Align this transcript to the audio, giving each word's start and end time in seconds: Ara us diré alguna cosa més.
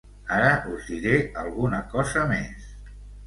Ara 0.35 0.47
us 0.75 0.87
diré 0.93 1.19
alguna 1.43 1.81
cosa 1.93 2.23
més. 2.33 2.73